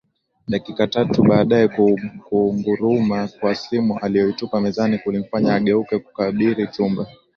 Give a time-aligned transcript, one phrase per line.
[0.47, 1.67] Dakika tatu baadae
[2.29, 7.07] kuunguruma kwa simu aliyoitupa mezani kulimfanya ageuke kukabiri chumba